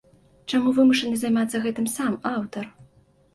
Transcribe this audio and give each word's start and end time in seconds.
Чаму 0.53 0.71
вымушаны 0.77 1.19
займацца 1.23 1.61
гэтым 1.67 1.91
сам 1.97 2.17
аўтар? 2.33 2.65